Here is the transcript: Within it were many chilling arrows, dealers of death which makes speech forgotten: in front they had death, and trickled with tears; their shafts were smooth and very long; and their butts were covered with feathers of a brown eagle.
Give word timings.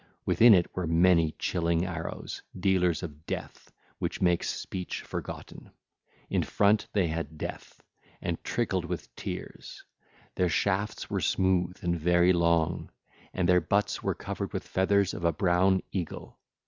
Within 0.25 0.55
it 0.55 0.75
were 0.75 0.87
many 0.87 1.33
chilling 1.37 1.85
arrows, 1.85 2.41
dealers 2.59 3.03
of 3.03 3.27
death 3.27 3.71
which 3.99 4.19
makes 4.19 4.49
speech 4.49 5.01
forgotten: 5.03 5.69
in 6.27 6.41
front 6.41 6.87
they 6.93 7.05
had 7.05 7.37
death, 7.37 7.83
and 8.19 8.43
trickled 8.43 8.85
with 8.85 9.15
tears; 9.15 9.83
their 10.33 10.49
shafts 10.49 11.07
were 11.11 11.21
smooth 11.21 11.77
and 11.83 11.99
very 11.99 12.33
long; 12.33 12.89
and 13.31 13.47
their 13.47 13.61
butts 13.61 14.01
were 14.01 14.15
covered 14.15 14.53
with 14.53 14.67
feathers 14.67 15.13
of 15.13 15.23
a 15.23 15.31
brown 15.31 15.83
eagle. 15.91 16.39